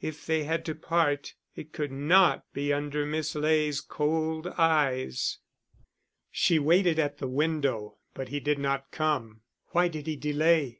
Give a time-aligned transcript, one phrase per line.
[0.00, 5.38] If they had to part, it could not be under Miss Ley's cold eyes.
[6.32, 9.42] She waited at the window, but he did not come.
[9.68, 10.74] Why did he delay?